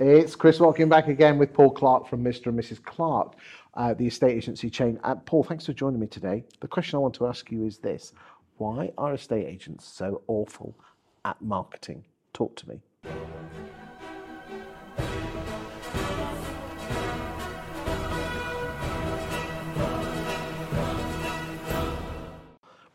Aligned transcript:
It's 0.00 0.36
Chris 0.36 0.60
Watkin 0.60 0.88
back 0.88 1.08
again 1.08 1.38
with 1.38 1.52
Paul 1.52 1.72
Clark 1.72 2.06
from 2.08 2.22
Mr. 2.22 2.46
and 2.46 2.58
Mrs. 2.58 2.80
Clark, 2.80 3.34
uh, 3.74 3.94
the 3.94 4.06
estate 4.06 4.36
agency 4.36 4.70
chain. 4.70 5.00
Uh, 5.02 5.16
Paul, 5.16 5.42
thanks 5.42 5.66
for 5.66 5.72
joining 5.72 5.98
me 5.98 6.06
today. 6.06 6.44
The 6.60 6.68
question 6.68 6.98
I 6.98 7.00
want 7.00 7.14
to 7.14 7.26
ask 7.26 7.50
you 7.50 7.64
is 7.64 7.78
this 7.78 8.12
Why 8.58 8.92
are 8.96 9.14
estate 9.14 9.46
agents 9.46 9.88
so 9.88 10.22
awful 10.28 10.78
at 11.24 11.42
marketing? 11.42 12.04
Talk 12.32 12.54
to 12.58 12.68
me. 12.68 12.80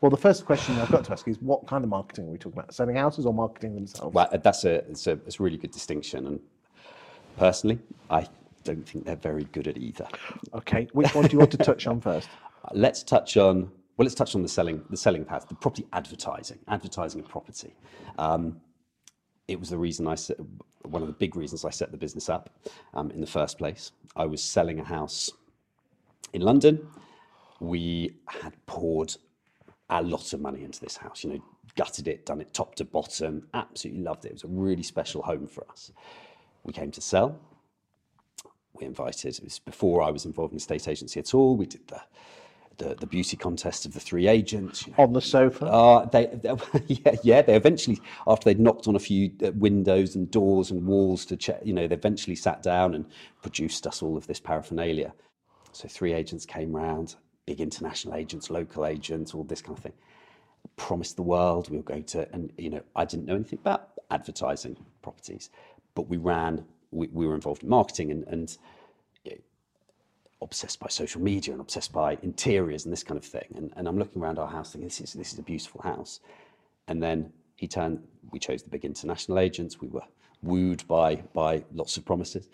Well, 0.00 0.10
the 0.10 0.16
first 0.16 0.46
question 0.46 0.78
I've 0.78 0.90
got 0.90 1.04
to 1.04 1.12
ask 1.12 1.28
is 1.28 1.38
what 1.42 1.66
kind 1.66 1.84
of 1.84 1.90
marketing 1.90 2.28
are 2.28 2.30
we 2.30 2.38
talking 2.38 2.58
about? 2.58 2.72
Selling 2.72 2.96
houses 2.96 3.26
or 3.26 3.34
marketing 3.34 3.74
themselves? 3.74 4.14
Well, 4.14 4.28
that's 4.42 4.64
a 4.64 4.76
it's 4.88 5.06
a, 5.06 5.12
it's 5.26 5.38
a 5.38 5.42
really 5.42 5.58
good 5.58 5.70
distinction, 5.70 6.26
and 6.26 6.40
personally, 7.36 7.78
I 8.10 8.26
don't 8.64 8.88
think 8.88 9.04
they're 9.04 9.16
very 9.16 9.44
good 9.44 9.68
at 9.68 9.76
either. 9.76 10.06
Okay, 10.54 10.88
which 10.92 11.14
one 11.14 11.26
do 11.26 11.32
you 11.32 11.38
want 11.38 11.50
to 11.52 11.58
touch 11.58 11.86
on 11.86 12.00
first? 12.00 12.28
Let's 12.72 13.02
touch 13.02 13.36
on 13.36 13.70
well, 13.96 14.06
let's 14.06 14.14
touch 14.16 14.34
on 14.34 14.42
the 14.42 14.48
selling 14.48 14.82
the 14.90 14.96
selling 14.96 15.24
path, 15.24 15.48
the 15.48 15.54
property 15.54 15.86
advertising, 15.92 16.58
advertising 16.66 17.20
a 17.20 17.22
property. 17.22 17.74
Um, 18.18 18.60
it 19.46 19.60
was 19.60 19.70
the 19.70 19.78
reason 19.78 20.08
I 20.08 20.14
set, 20.14 20.36
one 20.82 21.02
of 21.02 21.08
the 21.08 21.14
big 21.14 21.36
reasons 21.36 21.64
I 21.64 21.70
set 21.70 21.90
the 21.90 21.96
business 21.96 22.28
up 22.28 22.50
um, 22.94 23.10
in 23.10 23.20
the 23.20 23.26
first 23.26 23.58
place. 23.58 23.92
I 24.16 24.26
was 24.26 24.42
selling 24.42 24.80
a 24.80 24.84
house 24.84 25.30
in 26.32 26.40
London. 26.40 26.88
We 27.60 28.16
had 28.26 28.54
poured 28.66 29.14
a 29.90 30.02
lot 30.02 30.32
of 30.32 30.40
money 30.40 30.64
into 30.64 30.80
this 30.80 30.96
house, 30.96 31.22
you 31.22 31.30
know, 31.30 31.42
gutted 31.76 32.08
it, 32.08 32.26
done 32.26 32.40
it 32.40 32.52
top 32.52 32.74
to 32.76 32.84
bottom, 32.84 33.46
absolutely 33.54 34.02
loved 34.02 34.24
it. 34.24 34.28
It 34.28 34.34
was 34.34 34.44
a 34.44 34.48
really 34.48 34.82
special 34.82 35.22
home 35.22 35.46
for 35.46 35.64
us. 35.70 35.92
We 36.64 36.72
came 36.72 36.90
to 36.92 37.00
sell. 37.00 37.38
We 38.72 38.86
invited, 38.86 39.38
it 39.38 39.44
was 39.44 39.58
before 39.60 40.02
I 40.02 40.10
was 40.10 40.24
involved 40.24 40.52
in 40.52 40.56
estate 40.56 40.88
agency 40.88 41.20
at 41.20 41.34
all. 41.34 41.56
We 41.56 41.66
did 41.66 41.86
the 41.86 42.00
the, 42.78 42.94
the 42.94 43.06
beauty 43.06 43.36
contest 43.36 43.86
of 43.86 43.94
the 43.94 44.00
three 44.00 44.26
agents. 44.28 44.86
You 44.86 44.94
know. 44.96 45.04
On 45.04 45.12
the 45.12 45.20
sofa? 45.20 45.66
Uh, 45.66 46.04
they, 46.06 46.26
they, 46.26 46.54
yeah, 46.86 47.16
yeah, 47.22 47.42
they 47.42 47.54
eventually, 47.54 48.00
after 48.26 48.44
they'd 48.44 48.60
knocked 48.60 48.88
on 48.88 48.96
a 48.96 49.00
few 49.00 49.30
uh, 49.44 49.52
windows 49.52 50.14
and 50.16 50.30
doors 50.30 50.70
and 50.70 50.86
walls 50.86 51.24
to 51.26 51.36
check, 51.36 51.60
you 51.64 51.72
know, 51.72 51.86
they 51.86 51.94
eventually 51.94 52.36
sat 52.36 52.62
down 52.62 52.94
and 52.94 53.06
produced 53.42 53.86
us 53.86 54.02
all 54.02 54.16
of 54.16 54.26
this 54.26 54.40
paraphernalia. 54.40 55.12
So 55.72 55.88
three 55.88 56.12
agents 56.12 56.46
came 56.46 56.74
round, 56.74 57.16
big 57.46 57.60
international 57.60 58.14
agents, 58.14 58.50
local 58.50 58.86
agents, 58.86 59.34
all 59.34 59.44
this 59.44 59.62
kind 59.62 59.76
of 59.76 59.82
thing. 59.82 59.94
Promised 60.76 61.16
the 61.16 61.22
world 61.22 61.70
we 61.70 61.76
were 61.76 61.82
going 61.82 62.04
to, 62.04 62.32
and 62.32 62.52
you 62.56 62.70
know, 62.70 62.82
I 62.96 63.04
didn't 63.04 63.26
know 63.26 63.34
anything 63.34 63.58
about 63.60 63.90
advertising 64.10 64.76
properties, 65.02 65.50
but 65.94 66.08
we 66.08 66.16
ran, 66.16 66.64
we, 66.90 67.08
we 67.08 67.26
were 67.26 67.34
involved 67.34 67.62
in 67.62 67.68
marketing 67.68 68.10
and, 68.10 68.24
and 68.28 68.56
you 69.24 69.32
know, 69.32 69.38
obsessed 70.42 70.80
by 70.80 70.88
social 70.88 71.20
media 71.20 71.52
and 71.52 71.60
obsessed 71.60 71.92
by 71.92 72.18
interiors 72.22 72.84
and 72.84 72.92
this 72.92 73.02
kind 73.02 73.18
of 73.18 73.24
thing. 73.24 73.46
And, 73.56 73.72
and 73.76 73.88
I'm 73.88 73.98
looking 73.98 74.20
around 74.20 74.38
our 74.38 74.48
house 74.48 74.72
thinking, 74.72 74.88
this 74.88 75.00
is, 75.00 75.12
this 75.12 75.32
is 75.32 75.38
a 75.38 75.42
beautiful 75.42 75.82
house. 75.82 76.20
And 76.88 77.02
then 77.02 77.32
he 77.56 77.66
turned, 77.66 78.02
we 78.30 78.38
chose 78.38 78.62
the 78.62 78.70
big 78.70 78.84
international 78.84 79.38
agents. 79.38 79.80
We 79.80 79.88
were 79.88 80.02
wooed 80.42 80.86
by, 80.86 81.16
by 81.32 81.64
lots 81.72 81.96
of 81.96 82.04
promises. 82.04 82.48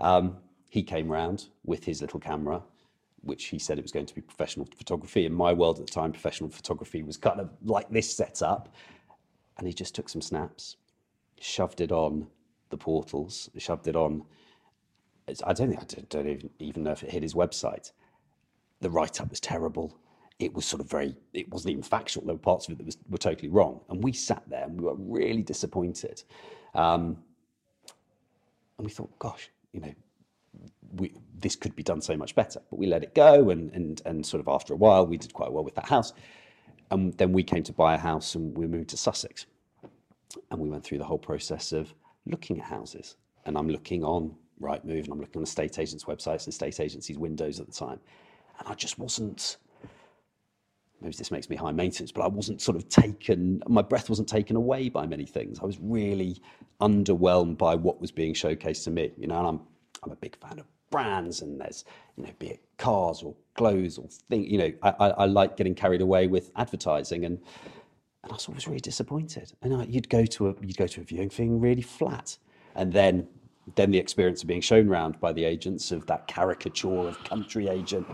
Um, 0.00 0.38
he 0.68 0.82
came 0.82 1.08
round 1.08 1.46
with 1.64 1.84
his 1.84 2.00
little 2.00 2.20
camera 2.20 2.62
which 3.26 3.46
he 3.46 3.58
said 3.58 3.78
it 3.78 3.82
was 3.82 3.92
going 3.92 4.06
to 4.06 4.14
be 4.14 4.20
professional 4.20 4.66
photography. 4.76 5.26
In 5.26 5.34
my 5.34 5.52
world 5.52 5.78
at 5.78 5.86
the 5.86 5.92
time, 5.92 6.12
professional 6.12 6.48
photography 6.48 7.02
was 7.02 7.16
kind 7.16 7.40
of 7.40 7.50
like 7.62 7.88
this 7.90 8.14
setup. 8.16 8.72
And 9.58 9.66
he 9.66 9.72
just 9.72 9.94
took 9.94 10.08
some 10.08 10.22
snaps, 10.22 10.76
shoved 11.40 11.80
it 11.80 11.92
on 11.92 12.28
the 12.70 12.76
portals, 12.76 13.48
shoved 13.58 13.88
it 13.88 13.96
on. 13.96 14.24
I 15.44 15.52
don't 15.52 15.68
think 15.68 15.80
I 15.80 16.02
don't 16.08 16.28
even, 16.28 16.50
even 16.58 16.82
know 16.84 16.92
if 16.92 17.02
it 17.02 17.10
hit 17.10 17.22
his 17.22 17.34
website. 17.34 17.92
The 18.80 18.90
write 18.90 19.20
up 19.20 19.30
was 19.30 19.40
terrible. 19.40 19.98
It 20.38 20.52
was 20.52 20.66
sort 20.66 20.80
of 20.80 20.90
very, 20.90 21.16
it 21.32 21.50
wasn't 21.50 21.72
even 21.72 21.82
factual. 21.82 22.24
There 22.24 22.34
were 22.34 22.38
parts 22.38 22.66
of 22.66 22.72
it 22.72 22.78
that 22.78 22.86
was, 22.86 22.98
were 23.08 23.18
totally 23.18 23.48
wrong. 23.48 23.80
And 23.88 24.04
we 24.04 24.12
sat 24.12 24.42
there 24.48 24.64
and 24.64 24.78
we 24.78 24.84
were 24.84 24.94
really 24.94 25.42
disappointed. 25.42 26.22
Um, 26.74 27.16
and 28.76 28.86
we 28.86 28.90
thought, 28.90 29.18
gosh, 29.18 29.50
you 29.72 29.80
know, 29.80 29.94
we, 30.96 31.14
this 31.38 31.56
could 31.56 31.74
be 31.74 31.82
done 31.82 32.00
so 32.02 32.16
much 32.16 32.34
better. 32.34 32.60
But 32.70 32.78
we 32.78 32.86
let 32.86 33.02
it 33.02 33.14
go, 33.14 33.50
and, 33.50 33.72
and, 33.72 34.02
and 34.04 34.24
sort 34.24 34.40
of 34.40 34.48
after 34.48 34.74
a 34.74 34.76
while, 34.76 35.06
we 35.06 35.16
did 35.16 35.32
quite 35.32 35.50
well 35.50 35.64
with 35.64 35.74
that 35.76 35.88
house. 35.88 36.12
And 36.90 37.14
then 37.14 37.32
we 37.32 37.42
came 37.42 37.62
to 37.64 37.72
buy 37.72 37.94
a 37.94 37.98
house 37.98 38.34
and 38.34 38.56
we 38.56 38.66
moved 38.66 38.90
to 38.90 38.96
Sussex. 38.96 39.46
And 40.50 40.60
we 40.60 40.68
went 40.68 40.84
through 40.84 40.98
the 40.98 41.04
whole 41.04 41.18
process 41.18 41.72
of 41.72 41.94
looking 42.26 42.60
at 42.60 42.66
houses. 42.66 43.16
And 43.44 43.56
I'm 43.56 43.68
looking 43.68 44.04
on 44.04 44.34
Rightmove 44.60 45.04
and 45.04 45.12
I'm 45.12 45.20
looking 45.20 45.38
on 45.38 45.44
estate 45.44 45.78
agents' 45.78 46.04
websites 46.04 46.44
and 46.44 46.48
estate 46.48 46.80
agencies' 46.80 47.18
windows 47.18 47.60
at 47.60 47.66
the 47.66 47.72
time. 47.72 48.00
And 48.58 48.68
I 48.68 48.74
just 48.74 48.98
wasn't, 48.98 49.58
maybe 51.00 51.14
this 51.16 51.30
makes 51.30 51.48
me 51.48 51.56
high 51.56 51.72
maintenance, 51.72 52.10
but 52.10 52.22
I 52.22 52.28
wasn't 52.28 52.60
sort 52.60 52.76
of 52.76 52.88
taken, 52.88 53.62
my 53.68 53.82
breath 53.82 54.08
wasn't 54.08 54.28
taken 54.28 54.56
away 54.56 54.88
by 54.88 55.06
many 55.06 55.26
things. 55.26 55.58
I 55.60 55.66
was 55.66 55.78
really 55.80 56.40
underwhelmed 56.80 57.58
by 57.58 57.74
what 57.74 58.00
was 58.00 58.10
being 58.10 58.34
showcased 58.34 58.84
to 58.84 58.90
me. 58.90 59.12
You 59.16 59.28
know, 59.28 59.38
and 59.38 59.46
I'm 59.46 59.60
I'm 60.06 60.12
a 60.12 60.16
big 60.16 60.36
fan 60.36 60.58
of 60.58 60.66
brands 60.90 61.42
and 61.42 61.60
there's, 61.60 61.84
you 62.16 62.24
know, 62.24 62.30
be 62.38 62.48
it 62.48 62.60
cars 62.78 63.22
or 63.22 63.34
clothes 63.54 63.98
or 63.98 64.08
things, 64.28 64.48
you 64.48 64.58
know, 64.58 64.72
I, 64.82 64.90
I, 65.00 65.08
I, 65.08 65.24
like 65.26 65.56
getting 65.56 65.74
carried 65.74 66.00
away 66.00 66.26
with 66.28 66.52
advertising 66.56 67.24
and, 67.24 67.38
I 68.28 68.32
was 68.34 68.48
always 68.48 68.66
really 68.66 68.80
disappointed. 68.80 69.52
And 69.62 69.74
I, 69.74 69.84
you'd 69.84 70.08
go 70.08 70.24
to 70.24 70.48
a, 70.48 70.54
you'd 70.60 70.76
go 70.76 70.86
to 70.86 71.00
a 71.00 71.04
viewing 71.04 71.30
thing 71.30 71.60
really 71.60 71.82
flat. 71.82 72.38
And 72.74 72.92
then, 72.92 73.26
then 73.74 73.90
the 73.90 73.98
experience 73.98 74.42
of 74.42 74.48
being 74.48 74.60
shown 74.60 74.88
around 74.88 75.20
by 75.20 75.32
the 75.32 75.44
agents 75.44 75.92
of 75.92 76.06
that 76.06 76.26
caricature 76.26 77.08
of 77.08 77.22
country 77.24 77.68
agent, 77.68 78.06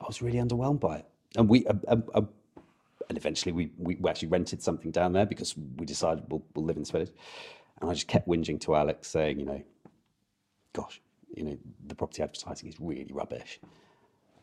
I 0.00 0.04
was 0.06 0.22
really 0.22 0.38
underwhelmed 0.38 0.80
by 0.80 0.96
it. 0.96 1.06
And 1.36 1.48
we, 1.48 1.66
uh, 1.66 1.74
uh, 1.88 2.22
and 3.08 3.16
eventually 3.16 3.52
we, 3.52 3.70
we 3.78 3.96
actually 4.08 4.28
rented 4.28 4.62
something 4.62 4.90
down 4.90 5.12
there 5.12 5.26
because 5.26 5.54
we 5.76 5.86
decided 5.86 6.24
we'll, 6.28 6.42
we'll 6.54 6.64
live 6.64 6.76
in 6.76 6.84
village. 6.84 7.12
And 7.80 7.90
I 7.90 7.94
just 7.94 8.08
kept 8.08 8.26
whinging 8.26 8.60
to 8.62 8.74
Alex 8.74 9.08
saying, 9.08 9.38
you 9.38 9.46
know, 9.46 9.62
gosh, 10.72 11.00
you 11.34 11.44
know, 11.44 11.58
the 11.86 11.94
property 11.94 12.22
advertising 12.22 12.68
is 12.68 12.76
really 12.80 13.12
rubbish. 13.12 13.60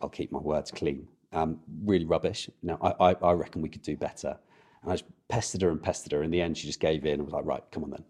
I'll 0.01 0.09
keep 0.09 0.31
my 0.31 0.39
words 0.39 0.71
clean. 0.71 1.07
Um, 1.31 1.59
really 1.83 2.05
rubbish. 2.05 2.49
Now, 2.61 2.77
I, 2.81 3.09
I, 3.09 3.15
I 3.23 3.31
reckon 3.33 3.61
we 3.61 3.69
could 3.69 3.81
do 3.81 3.97
better. 3.97 4.37
And 4.83 4.91
I 4.91 4.95
just 4.95 5.05
pestered 5.29 5.61
her 5.61 5.69
and 5.69 5.81
pestered 5.81 6.11
her. 6.11 6.23
In 6.23 6.31
the 6.31 6.41
end, 6.41 6.57
she 6.57 6.67
just 6.67 6.79
gave 6.79 7.05
in 7.05 7.13
and 7.13 7.23
was 7.23 7.33
like, 7.33 7.45
right, 7.45 7.63
come 7.71 7.83
on 7.83 7.91
then. 7.91 8.03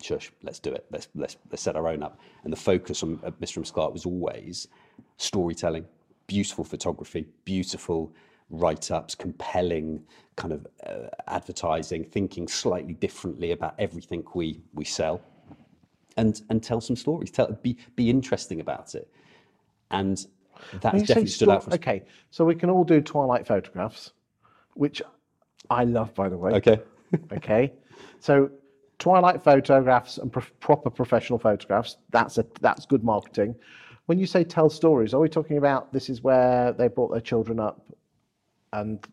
Shush, 0.00 0.32
let's 0.42 0.58
do 0.58 0.72
it. 0.72 0.86
Let's, 0.90 1.08
let's, 1.14 1.36
let's 1.50 1.62
set 1.62 1.76
our 1.76 1.88
own 1.88 2.02
up. 2.02 2.18
And 2.44 2.52
the 2.52 2.56
focus 2.56 3.02
on 3.02 3.18
Mr. 3.18 3.58
and 3.58 3.72
Clark 3.72 3.92
was 3.92 4.06
always 4.06 4.68
storytelling, 5.16 5.84
beautiful 6.26 6.64
photography, 6.64 7.26
beautiful 7.44 8.12
write 8.50 8.90
ups, 8.90 9.14
compelling 9.14 10.02
kind 10.36 10.52
of 10.52 10.66
uh, 10.86 11.08
advertising, 11.28 12.04
thinking 12.04 12.48
slightly 12.48 12.94
differently 12.94 13.52
about 13.52 13.74
everything 13.78 14.24
we, 14.34 14.60
we 14.74 14.84
sell 14.84 15.22
and 16.16 16.42
and 16.50 16.62
tell 16.62 16.80
some 16.80 16.96
stories. 16.96 17.30
Tell 17.30 17.50
be 17.62 17.76
be 17.96 18.10
interesting 18.10 18.60
about 18.60 18.94
it, 18.94 19.08
and 19.90 20.26
that 20.80 20.92
definitely 20.92 21.26
stood 21.26 21.48
out 21.48 21.64
for 21.64 21.70
us. 21.70 21.76
Okay, 21.76 22.02
so 22.30 22.44
we 22.44 22.54
can 22.54 22.70
all 22.70 22.84
do 22.84 23.00
twilight 23.00 23.46
photographs, 23.46 24.12
which 24.74 25.02
I 25.70 25.84
love, 25.84 26.14
by 26.14 26.28
the 26.28 26.36
way. 26.36 26.52
Okay. 26.52 26.80
okay, 27.32 27.72
so 28.20 28.50
twilight 28.98 29.42
photographs 29.42 30.18
and 30.18 30.32
pro- 30.32 30.42
proper 30.60 30.90
professional 30.90 31.38
photographs. 31.38 31.96
That's 32.10 32.38
a 32.38 32.46
that's 32.60 32.86
good 32.86 33.04
marketing. 33.04 33.54
When 34.06 34.18
you 34.18 34.26
say 34.26 34.44
tell 34.44 34.70
stories, 34.70 35.14
are 35.14 35.20
we 35.20 35.28
talking 35.28 35.58
about 35.58 35.92
this 35.92 36.08
is 36.08 36.22
where 36.22 36.72
they 36.72 36.88
brought 36.88 37.10
their 37.10 37.20
children 37.20 37.60
up 37.60 37.84
and 38.72 39.06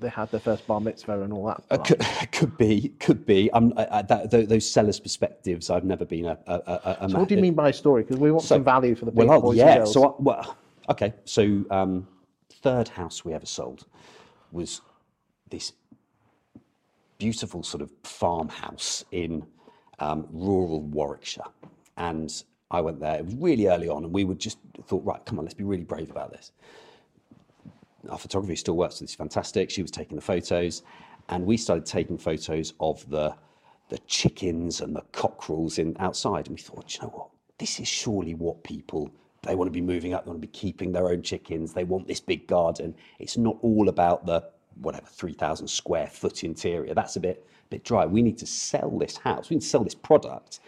they 0.00 0.08
had 0.08 0.30
their 0.30 0.40
first 0.40 0.66
bar 0.66 0.80
mitzvah 0.80 1.22
and 1.22 1.32
all 1.32 1.46
that. 1.46 1.62
Uh, 1.70 1.78
could, 1.78 2.04
could, 2.32 2.56
be, 2.58 2.90
could 3.00 3.24
be. 3.24 3.50
I, 3.52 3.58
I, 3.90 4.02
that, 4.02 4.30
those 4.48 4.70
sellers' 4.70 5.00
perspectives, 5.00 5.70
I've 5.70 5.84
never 5.84 6.04
been 6.04 6.26
a. 6.26 6.38
a, 6.46 6.54
a, 6.54 6.96
a 7.00 7.08
so 7.10 7.18
what 7.18 7.28
do 7.28 7.34
you 7.34 7.40
mean 7.40 7.54
by 7.54 7.70
story? 7.70 8.02
Because 8.02 8.18
we 8.18 8.30
want 8.30 8.42
so, 8.42 8.56
some 8.56 8.64
value 8.64 8.94
for 8.94 9.06
the 9.06 9.12
well, 9.12 9.40
boys 9.40 9.56
yeah. 9.56 9.68
and 9.68 9.78
girls. 9.78 9.92
So, 9.94 10.16
well, 10.18 10.56
okay. 10.90 11.14
So, 11.24 11.64
um, 11.70 12.06
third 12.50 12.88
house 12.88 13.24
we 13.24 13.32
ever 13.32 13.46
sold 13.46 13.86
was 14.52 14.80
this 15.54 15.72
beautiful 17.18 17.62
sort 17.62 17.82
of 17.82 17.90
farmhouse 18.02 19.04
in 19.12 19.46
um, 19.98 20.26
rural 20.30 20.82
Warwickshire, 20.82 21.50
and 21.96 22.30
I 22.70 22.80
went 22.80 23.00
there. 23.00 23.16
It 23.16 23.24
was 23.24 23.34
really 23.36 23.68
early 23.68 23.88
on, 23.88 24.04
and 24.04 24.12
we 24.12 24.24
would 24.24 24.38
just 24.38 24.58
thought, 24.86 25.04
right, 25.04 25.24
come 25.24 25.38
on, 25.38 25.44
let's 25.44 25.54
be 25.54 25.64
really 25.64 25.84
brave 25.84 26.10
about 26.10 26.32
this 26.32 26.52
our 28.10 28.18
photography 28.18 28.56
still 28.56 28.76
works. 28.76 29.00
It's 29.00 29.14
fantastic. 29.14 29.70
She 29.70 29.82
was 29.82 29.90
taking 29.90 30.16
the 30.16 30.22
photos, 30.22 30.82
and 31.28 31.44
we 31.46 31.56
started 31.56 31.86
taking 31.86 32.18
photos 32.18 32.74
of 32.80 33.08
the 33.08 33.34
the 33.90 33.98
chickens 34.06 34.80
and 34.80 34.96
the 34.96 35.02
cockerels 35.12 35.78
in 35.78 35.94
outside. 36.00 36.46
And 36.46 36.56
we 36.56 36.62
thought, 36.62 36.94
you 36.94 37.02
know 37.02 37.08
what? 37.08 37.28
This 37.58 37.78
is 37.80 37.86
surely 37.86 38.34
what 38.34 38.64
people 38.64 39.10
they 39.42 39.54
want 39.54 39.68
to 39.68 39.72
be 39.72 39.82
moving 39.82 40.14
up. 40.14 40.24
They 40.24 40.30
want 40.30 40.40
to 40.40 40.46
be 40.46 40.52
keeping 40.52 40.92
their 40.92 41.08
own 41.08 41.22
chickens. 41.22 41.74
They 41.74 41.84
want 41.84 42.08
this 42.08 42.20
big 42.20 42.46
garden. 42.46 42.94
It's 43.18 43.36
not 43.36 43.58
all 43.60 43.88
about 43.90 44.24
the 44.24 44.42
whatever 44.80 45.06
three 45.06 45.32
thousand 45.32 45.68
square 45.68 46.06
foot 46.06 46.44
interior. 46.44 46.94
That's 46.94 47.16
a 47.16 47.20
bit 47.20 47.46
bit 47.70 47.84
dry. 47.84 48.06
We 48.06 48.22
need 48.22 48.38
to 48.38 48.46
sell 48.46 48.90
this 48.98 49.16
house. 49.16 49.50
We 49.50 49.56
need 49.56 49.62
to 49.62 49.66
sell 49.68 49.84
this 49.84 49.94
product 49.94 50.60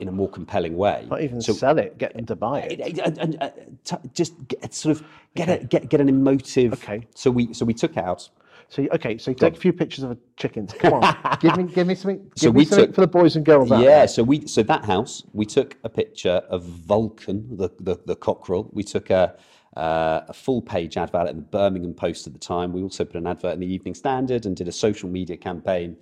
in 0.00 0.08
a 0.08 0.12
more 0.12 0.28
compelling 0.28 0.76
way. 0.76 1.06
Not 1.08 1.22
even 1.22 1.40
So- 1.40 1.52
sell 1.52 1.78
it, 1.78 1.98
get 1.98 2.14
them 2.14 2.26
to 2.26 2.34
buy 2.36 2.60
it. 2.62 2.80
and, 2.80 2.98
and- 2.98 3.18
and, 3.18 3.42
uh, 3.42 3.50
t- 3.84 4.08
just 4.12 4.34
get, 4.48 4.74
sort 4.74 4.96
of 4.96 5.06
get 5.36 5.48
a, 5.48 5.64
get 5.64 5.88
get 5.88 6.00
an 6.00 6.08
emotive. 6.08 6.72
Okay. 6.74 7.06
So 7.14 7.30
we 7.30 7.52
so 7.54 7.64
we 7.64 7.74
took 7.74 7.96
out. 7.96 8.28
So 8.70 8.86
okay, 8.92 9.18
so 9.18 9.30
you 9.30 9.34
take 9.36 9.56
a 9.56 9.60
few 9.60 9.72
pictures 9.72 10.02
of 10.04 10.16
chickens. 10.36 10.72
Come 10.72 10.94
on, 10.94 11.38
give 11.40 11.56
me 11.56 11.64
give 11.64 11.86
me 11.86 11.94
something. 11.94 12.18
Give 12.24 12.32
So 12.36 12.52
me 12.52 12.58
we 12.58 12.64
something 12.64 12.86
took- 12.86 12.94
for 12.94 13.00
the 13.02 13.06
boys 13.06 13.36
and 13.36 13.44
girls. 13.44 13.70
Yeah. 13.70 13.78
there. 13.82 14.08
So 14.08 14.22
we 14.22 14.46
so 14.46 14.62
that 14.64 14.84
house 14.84 15.22
we 15.32 15.44
took 15.44 15.76
a 15.84 15.88
picture 15.88 16.40
of 16.48 16.64
Vulcan, 16.64 17.56
the 17.56 17.68
the, 17.78 18.00
the 18.06 18.16
cockerel. 18.16 18.68
We 18.72 18.82
took 18.82 19.10
a. 19.10 19.36
Uh, 19.76 20.20
a 20.28 20.32
full 20.32 20.62
page 20.62 20.96
advert 20.96 21.28
in 21.28 21.36
the 21.36 21.42
Birmingham 21.42 21.94
Post 21.94 22.28
at 22.28 22.32
the 22.32 22.38
time. 22.38 22.72
We 22.72 22.82
also 22.82 23.04
put 23.04 23.16
an 23.16 23.26
advert 23.26 23.54
in 23.54 23.60
the 23.60 23.72
Evening 23.72 23.94
Standard 23.94 24.46
and 24.46 24.56
did 24.56 24.68
a 24.68 24.72
social 24.72 25.08
media 25.08 25.36
campaign 25.36 25.96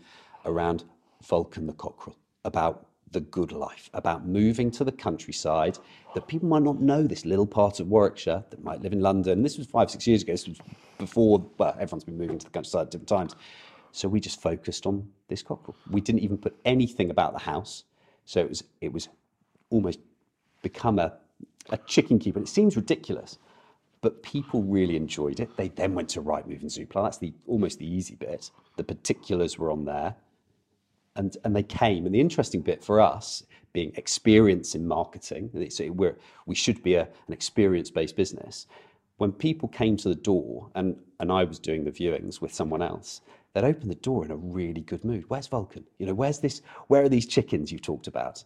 around 0.44 0.84
Vulcan 1.22 1.66
the 1.66 1.72
cockerel, 1.72 2.16
about 2.44 2.86
the 3.12 3.20
good 3.20 3.52
life, 3.52 3.88
about 3.94 4.26
moving 4.26 4.70
to 4.72 4.84
the 4.84 4.92
countryside, 4.92 5.78
that 6.14 6.26
people 6.26 6.48
might 6.48 6.62
not 6.62 6.80
know 6.80 7.02
this 7.02 7.24
little 7.24 7.46
part 7.46 7.80
of 7.80 7.88
Warwickshire 7.88 8.44
that 8.50 8.62
might 8.62 8.80
live 8.82 8.92
in 8.92 9.00
London. 9.00 9.42
This 9.42 9.56
was 9.58 9.66
five, 9.66 9.90
six 9.90 10.06
years 10.06 10.22
ago. 10.22 10.32
This 10.32 10.48
was 10.48 10.58
before, 10.98 11.46
well, 11.58 11.74
everyone's 11.78 12.04
been 12.04 12.18
moving 12.18 12.38
to 12.38 12.44
the 12.44 12.50
countryside 12.50 12.86
at 12.86 12.90
different 12.90 13.08
times. 13.08 13.36
So 13.92 14.08
we 14.08 14.20
just 14.20 14.40
focused 14.40 14.86
on 14.86 15.08
this 15.28 15.42
cockerel. 15.42 15.76
We 15.90 16.00
didn't 16.00 16.20
even 16.20 16.38
put 16.38 16.56
anything 16.64 17.10
about 17.10 17.32
the 17.32 17.38
house. 17.38 17.84
So 18.24 18.40
it 18.40 18.48
was, 18.48 18.64
it 18.80 18.92
was 18.92 19.08
almost 19.70 19.98
become 20.62 20.98
a, 20.98 21.14
a 21.70 21.76
chicken 21.86 22.18
keeper. 22.18 22.40
It 22.40 22.48
seems 22.48 22.76
ridiculous, 22.76 23.38
but 24.02 24.22
people 24.22 24.62
really 24.62 24.96
enjoyed 24.96 25.40
it. 25.40 25.56
They 25.56 25.68
then 25.68 25.94
went 25.94 26.10
to 26.10 26.22
Rightmove 26.22 26.60
and 26.60 26.70
Zoopla. 26.70 27.04
That's 27.04 27.18
the 27.18 27.32
almost 27.46 27.78
the 27.78 27.86
easy 27.86 28.16
bit. 28.16 28.50
The 28.76 28.84
particulars 28.84 29.58
were 29.58 29.70
on 29.70 29.86
there 29.86 30.16
and 31.16 31.36
and 31.44 31.54
they 31.54 31.62
came. 31.62 32.06
And 32.06 32.14
the 32.14 32.20
interesting 32.20 32.60
bit 32.60 32.82
for 32.82 33.00
us, 33.00 33.44
being 33.72 33.92
experience 33.96 34.74
in 34.74 34.86
marketing, 34.86 35.50
so 35.70 35.90
we're 35.90 36.16
we 36.46 36.54
should 36.54 36.82
be 36.82 36.94
a, 36.94 37.02
an 37.02 37.32
experience 37.32 37.90
based 37.90 38.16
business. 38.16 38.66
When 39.18 39.32
people 39.32 39.68
came 39.68 39.96
to 39.98 40.08
the 40.08 40.14
door, 40.14 40.70
and 40.74 40.96
and 41.20 41.30
I 41.30 41.44
was 41.44 41.58
doing 41.58 41.84
the 41.84 41.92
viewings 41.92 42.40
with 42.40 42.52
someone 42.52 42.82
else, 42.82 43.20
they'd 43.54 43.64
open 43.64 43.88
the 43.88 43.94
door 43.96 44.24
in 44.24 44.30
a 44.30 44.36
really 44.36 44.80
good 44.80 45.04
mood. 45.04 45.24
Where's 45.28 45.46
Vulcan? 45.46 45.84
You 45.98 46.06
know, 46.06 46.14
where's 46.14 46.40
this? 46.40 46.62
Where 46.88 47.02
are 47.02 47.08
these 47.08 47.26
chickens 47.26 47.70
you've 47.70 47.82
talked 47.82 48.06
about? 48.06 48.42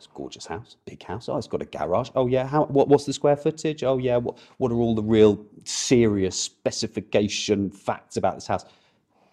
It's 0.00 0.06
a 0.06 0.16
gorgeous 0.16 0.46
house, 0.46 0.78
big 0.86 1.02
house. 1.02 1.28
Oh, 1.28 1.36
it's 1.36 1.46
got 1.46 1.60
a 1.60 1.66
garage. 1.66 2.08
Oh 2.14 2.26
yeah, 2.26 2.46
how? 2.46 2.64
What, 2.64 2.88
what's 2.88 3.04
the 3.04 3.12
square 3.12 3.36
footage? 3.36 3.84
Oh 3.84 3.98
yeah, 3.98 4.16
what? 4.16 4.38
What 4.56 4.72
are 4.72 4.76
all 4.76 4.94
the 4.94 5.02
real 5.02 5.44
serious 5.64 6.42
specification 6.42 7.70
facts 7.70 8.16
about 8.16 8.36
this 8.36 8.46
house? 8.46 8.64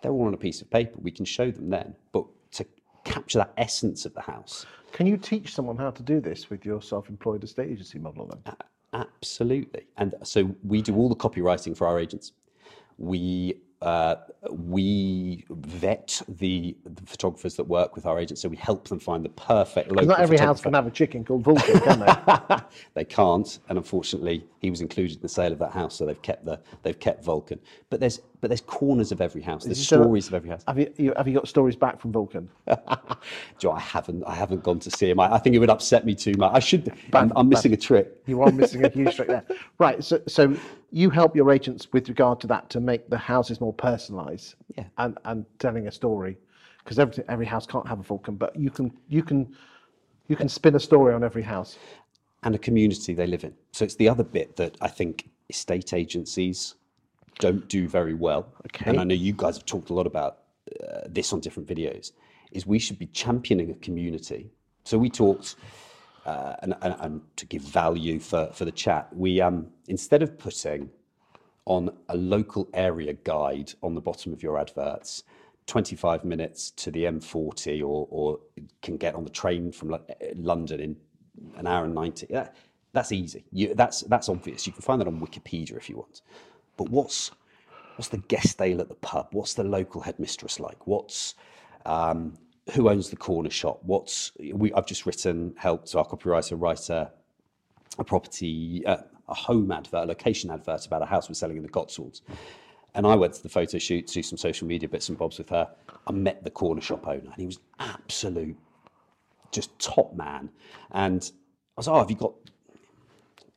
They're 0.01 0.11
all 0.11 0.27
on 0.27 0.33
a 0.33 0.37
piece 0.37 0.61
of 0.61 0.69
paper. 0.69 0.97
We 1.01 1.09
can 1.11 1.23
show 1.23 1.51
them 1.51 1.69
then, 1.69 1.95
but 2.11 2.25
to 2.51 2.65
capture 3.05 3.37
that 3.37 3.53
essence 3.57 4.05
of 4.05 4.13
the 4.13 4.19
house, 4.19 4.65
Can 4.91 5.07
you 5.07 5.15
teach 5.15 5.53
someone 5.55 5.77
how 5.77 5.89
to 5.91 6.03
do 6.03 6.19
this 6.19 6.49
with 6.49 6.65
your 6.65 6.81
self-employed 6.81 7.45
estate 7.45 7.71
agency 7.71 7.97
model 7.97 8.25
then? 8.25 8.55
absolutely. 8.91 9.87
And 9.95 10.15
so 10.23 10.53
we 10.65 10.81
do 10.81 10.93
all 10.97 11.07
the 11.07 11.15
copywriting 11.15 11.77
for 11.77 11.87
our 11.87 11.97
agents. 11.97 12.33
We 12.97 13.61
uh, 13.81 14.15
we 14.49 15.45
vet 15.49 16.21
the, 16.27 16.75
the 16.83 17.01
photographers 17.05 17.55
that 17.55 17.63
work 17.65 17.95
with 17.95 18.05
our 18.05 18.17
agents, 18.19 18.41
so 18.41 18.49
we 18.49 18.57
help 18.57 18.87
them 18.87 18.99
find 18.99 19.23
the 19.23 19.29
perfect 19.29 19.91
local. 19.91 20.07
Not 20.07 20.19
every 20.19 20.37
house 20.37 20.61
can 20.61 20.73
have 20.73 20.87
a 20.87 20.91
chicken 20.91 21.23
called 21.23 21.43
Vulcan, 21.43 21.79
can 21.81 21.99
they? 21.99 22.57
they 22.95 23.05
can't, 23.05 23.59
and 23.69 23.77
unfortunately, 23.77 24.45
he 24.59 24.71
was 24.71 24.81
included 24.81 25.17
in 25.17 25.21
the 25.21 25.29
sale 25.29 25.51
of 25.51 25.59
that 25.59 25.71
house, 25.71 25.95
so 25.95 26.05
they've 26.05 26.21
kept 26.21 26.45
the 26.45 26.59
they've 26.81 26.99
kept 26.99 27.23
Vulcan. 27.23 27.59
But 27.89 27.99
there's 27.99 28.19
but 28.39 28.49
there's 28.49 28.61
corners 28.61 29.11
of 29.11 29.19
every 29.21 29.41
house. 29.41 29.63
There's 29.65 29.83
stories 29.83 30.27
of 30.27 30.33
every 30.35 30.49
house. 30.49 30.63
have 30.67 30.77
you, 30.77 30.93
you 30.97 31.13
have 31.17 31.27
you 31.27 31.33
got 31.33 31.47
stories 31.47 31.75
back 31.75 31.99
from 31.99 32.11
Vulcan? 32.11 32.49
Joe, 33.59 33.71
I 33.71 33.79
haven't 33.79 34.23
I 34.25 34.35
haven't 34.35 34.63
gone 34.63 34.79
to 34.79 34.91
see 34.91 35.09
him. 35.09 35.19
I, 35.19 35.33
I 35.35 35.39
think 35.39 35.55
it 35.55 35.59
would 35.59 35.69
upset 35.69 36.05
me 36.05 36.13
too 36.15 36.33
much. 36.37 36.51
I 36.53 36.59
should. 36.59 36.93
I'm, 37.13 37.31
I'm 37.35 37.49
missing 37.49 37.73
a 37.73 37.77
trick. 37.77 38.21
You 38.25 38.41
are 38.43 38.51
missing 38.51 38.85
a 38.85 38.89
huge 38.89 39.15
trick 39.15 39.27
there. 39.27 39.43
Right. 39.79 40.03
So, 40.03 40.21
so 40.27 40.55
you 40.91 41.09
help 41.09 41.35
your 41.35 41.51
agents 41.51 41.91
with 41.93 42.07
regard 42.09 42.39
to 42.41 42.47
that 42.47 42.69
to 42.71 42.79
make 42.79 43.09
the 43.09 43.17
houses 43.17 43.59
more 43.59 43.73
personalised 43.73 44.55
Yeah. 44.77 44.85
and, 44.97 45.17
and 45.25 45.45
telling 45.59 45.87
a 45.87 45.91
story, 45.91 46.37
because 46.83 46.99
every 46.99 47.23
every 47.29 47.45
house 47.45 47.65
can't 47.65 47.87
have 47.87 47.99
a 47.99 48.03
Vulcan, 48.03 48.35
but 48.35 48.55
you 48.55 48.69
can 48.69 48.91
you 49.07 49.23
can 49.23 49.55
you 50.27 50.35
can 50.35 50.49
spin 50.49 50.75
a 50.75 50.79
story 50.79 51.13
on 51.13 51.23
every 51.23 51.43
house. 51.43 51.77
and 52.43 52.53
a 52.55 52.59
community 52.59 53.13
they 53.13 53.27
live 53.27 53.43
in. 53.43 53.53
So 53.71 53.83
it's 53.85 53.95
the 53.95 54.09
other 54.09 54.23
bit 54.23 54.55
that 54.57 54.75
I 54.81 54.87
think 54.87 55.29
estate 55.49 55.93
agencies 55.93 56.75
don't 57.39 57.67
do 57.67 57.87
very 57.87 58.13
well. 58.13 58.47
Okay. 58.65 58.89
And 58.89 58.99
I 58.99 59.03
know 59.03 59.15
you 59.15 59.33
guys 59.33 59.57
have 59.57 59.65
talked 59.65 59.89
a 59.89 59.93
lot 59.93 60.07
about 60.07 60.39
uh, 60.83 61.01
this 61.07 61.33
on 61.33 61.39
different 61.39 61.67
videos. 61.67 62.11
Is 62.51 62.65
we 62.65 62.79
should 62.79 62.97
be 62.97 63.07
championing 63.07 63.71
a 63.71 63.75
community. 63.75 64.51
So 64.83 64.97
we 64.97 65.09
talked, 65.09 65.55
uh, 66.25 66.55
and, 66.61 66.75
and, 66.81 66.95
and 66.99 67.21
to 67.35 67.45
give 67.45 67.61
value 67.61 68.19
for, 68.19 68.49
for 68.53 68.65
the 68.65 68.71
chat, 68.71 69.09
we 69.13 69.41
um, 69.41 69.67
instead 69.87 70.23
of 70.23 70.37
putting 70.37 70.89
on 71.65 71.89
a 72.07 72.15
local 72.15 72.69
area 72.73 73.13
guide 73.13 73.73
on 73.83 73.93
the 73.93 74.01
bottom 74.01 74.31
of 74.31 74.41
your 74.41 74.57
adverts, 74.57 75.23
25 75.65 76.23
minutes 76.23 76.71
to 76.71 76.89
the 76.89 77.03
M40, 77.03 77.81
or, 77.81 78.07
or 78.09 78.39
can 78.81 78.95
get 78.95 79.13
on 79.13 79.25
the 79.25 79.29
train 79.29 79.73
from 79.73 79.97
London 80.35 80.79
in 80.79 80.95
an 81.57 81.67
hour 81.67 81.83
and 81.83 81.93
90. 81.93 82.27
That, 82.27 82.55
that's 82.93 83.11
easy. 83.11 83.43
You, 83.51 83.75
that's, 83.75 84.01
that's 84.01 84.29
obvious. 84.29 84.65
You 84.65 84.71
can 84.71 84.81
find 84.81 85.01
that 85.01 85.07
on 85.07 85.19
Wikipedia 85.19 85.75
if 85.75 85.89
you 85.89 85.97
want. 85.97 86.21
But 86.77 86.89
what's, 86.89 87.31
what's 87.95 88.09
the 88.09 88.17
guest 88.17 88.61
ale 88.61 88.79
at 88.79 88.87
the 88.87 88.95
pub? 88.95 89.27
What's 89.31 89.55
the 89.55 89.63
local 89.63 90.01
headmistress 90.01 90.59
like? 90.59 90.87
What's 90.87 91.35
um, 91.85 92.35
who 92.73 92.89
owns 92.89 93.09
the 93.09 93.15
corner 93.15 93.49
shop? 93.49 93.79
What's 93.83 94.31
we, 94.53 94.73
I've 94.73 94.85
just 94.85 95.05
written 95.05 95.53
helped 95.57 95.95
our 95.95 96.05
copywriter 96.05 96.59
write 96.59 96.89
a, 96.89 97.11
a 97.97 98.03
property, 98.03 98.83
uh, 98.85 98.97
a 99.27 99.33
home 99.33 99.71
advert, 99.71 100.03
a 100.03 100.05
location 100.05 100.51
advert 100.51 100.85
about 100.85 101.01
a 101.01 101.05
house 101.05 101.29
we're 101.29 101.35
selling 101.35 101.57
in 101.57 101.63
the 101.63 101.69
Cotswolds. 101.69 102.21
And 102.93 103.05
I 103.05 103.15
went 103.15 103.33
to 103.33 103.43
the 103.43 103.49
photo 103.49 103.77
shoot, 103.77 104.07
do 104.07 104.23
some 104.23 104.37
social 104.37 104.67
media 104.67 104.89
bits 104.89 105.09
and 105.09 105.17
bobs 105.17 105.37
with 105.37 105.49
her. 105.49 105.69
I 106.07 106.11
met 106.11 106.43
the 106.43 106.49
corner 106.49 106.81
shop 106.81 107.07
owner, 107.07 107.29
and 107.31 107.35
he 107.35 107.45
was 107.45 107.59
absolute, 107.79 108.57
just 109.51 109.77
top 109.77 110.15
man. 110.15 110.49
And 110.91 111.31
I 111.77 111.79
was, 111.79 111.87
oh, 111.87 111.99
have 111.99 112.09
you 112.09 112.17
got? 112.17 112.33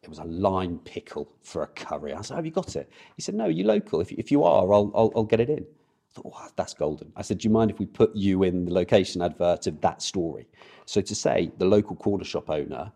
It 0.02 0.08
was 0.08 0.18
a 0.18 0.24
lime 0.24 0.78
pickle 0.84 1.30
for 1.42 1.62
a 1.62 1.66
curry. 1.66 2.14
I 2.14 2.22
said, 2.22 2.36
have 2.36 2.46
you 2.46 2.52
got 2.52 2.74
it? 2.74 2.90
He 3.16 3.22
said, 3.22 3.34
no, 3.34 3.46
you're 3.46 3.66
local. 3.66 4.00
If, 4.00 4.12
if 4.12 4.30
you 4.30 4.44
are, 4.44 4.72
I'll, 4.72 4.90
I'll, 4.94 5.12
I'll 5.14 5.24
get 5.24 5.40
it 5.40 5.50
in. 5.50 5.58
I 5.64 6.12
thought, 6.14 6.32
wow, 6.32 6.48
that's 6.56 6.72
golden. 6.72 7.12
I 7.16 7.22
said, 7.22 7.38
do 7.38 7.48
you 7.48 7.52
mind 7.52 7.70
if 7.70 7.78
we 7.78 7.86
put 7.86 8.14
you 8.16 8.42
in 8.42 8.64
the 8.64 8.72
location 8.72 9.20
advert 9.20 9.66
of 9.66 9.80
that 9.82 10.00
story? 10.00 10.48
So 10.86 11.00
to 11.02 11.14
say 11.14 11.52
the 11.58 11.66
local 11.66 11.96
corner 11.96 12.24
shop 12.24 12.48
owner 12.48 12.90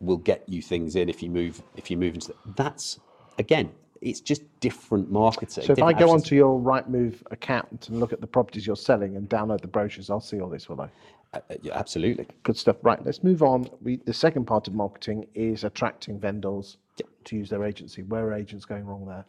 will 0.00 0.18
get 0.18 0.48
you 0.48 0.62
things 0.62 0.94
in 0.94 1.08
if 1.08 1.22
you 1.22 1.30
move 1.30 1.62
if 1.74 1.90
you 1.90 1.96
move 1.96 2.14
into 2.14 2.28
the, 2.28 2.34
that's 2.54 3.00
again 3.38 3.72
it's 4.02 4.20
just 4.20 4.42
different 4.60 5.10
marketing. 5.10 5.64
So 5.64 5.72
if 5.72 5.82
I 5.82 5.92
go 5.94 6.10
onto 6.10 6.34
your 6.34 6.60
Rightmove 6.60 7.22
account 7.30 7.88
and 7.88 7.98
look 7.98 8.12
at 8.12 8.20
the 8.20 8.26
properties 8.26 8.66
you're 8.66 8.76
selling 8.76 9.16
and 9.16 9.28
download 9.28 9.62
the 9.62 9.68
brochures, 9.68 10.10
I'll 10.10 10.20
see 10.20 10.38
all 10.38 10.50
this, 10.50 10.68
will 10.68 10.82
I? 10.82 10.88
Uh, 11.32 11.40
uh, 11.50 11.54
yeah, 11.62 11.76
absolutely. 11.76 12.26
Good 12.42 12.56
stuff. 12.56 12.76
Right, 12.82 13.04
let's 13.04 13.22
move 13.22 13.42
on. 13.42 13.68
We, 13.82 13.96
the 13.96 14.14
second 14.14 14.46
part 14.46 14.68
of 14.68 14.74
marketing 14.74 15.26
is 15.34 15.64
attracting 15.64 16.18
vendors 16.18 16.78
to 17.24 17.36
use 17.36 17.50
their 17.50 17.64
agency. 17.64 18.02
Where 18.02 18.24
are 18.26 18.34
agents 18.34 18.64
going 18.64 18.86
wrong 18.86 19.06
there? 19.06 19.24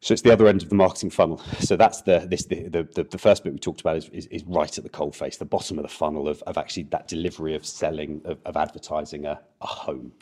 So 0.00 0.12
it's 0.12 0.20
the 0.20 0.34
other 0.34 0.46
end 0.48 0.62
of 0.62 0.68
the 0.68 0.74
marketing 0.74 1.08
funnel. 1.08 1.38
So 1.60 1.76
that's 1.76 2.02
the 2.02 2.26
this 2.28 2.44
the 2.44 2.68
the, 2.68 2.82
the, 2.94 3.04
the 3.04 3.16
first 3.16 3.42
bit 3.42 3.54
we 3.54 3.58
talked 3.58 3.80
about 3.80 3.96
is, 3.96 4.08
is, 4.10 4.26
is 4.26 4.44
right 4.44 4.76
at 4.76 4.84
the 4.84 4.90
cold 4.90 5.16
face, 5.16 5.38
the 5.38 5.46
bottom 5.46 5.78
of 5.78 5.82
the 5.82 5.88
funnel 5.88 6.28
of, 6.28 6.42
of 6.42 6.58
actually 6.58 6.82
that 6.84 7.08
delivery 7.08 7.54
of 7.54 7.64
selling 7.64 8.20
of, 8.26 8.38
of 8.44 8.54
advertising 8.54 9.24
a, 9.24 9.40
a 9.62 9.66
home. 9.66 10.12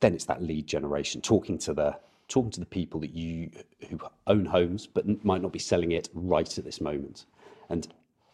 Then 0.00 0.12
it's 0.12 0.26
that 0.26 0.42
lead 0.42 0.66
generation, 0.66 1.22
talking 1.22 1.56
to 1.60 1.72
the 1.72 1.96
talking 2.28 2.50
to 2.50 2.60
the 2.60 2.66
people 2.66 3.00
that 3.00 3.14
you 3.14 3.50
who 3.88 3.98
own 4.26 4.44
homes 4.44 4.86
but 4.86 5.24
might 5.24 5.40
not 5.40 5.52
be 5.52 5.58
selling 5.58 5.92
it 5.92 6.10
right 6.12 6.58
at 6.58 6.64
this 6.66 6.82
moment. 6.82 7.24
And 7.70 7.88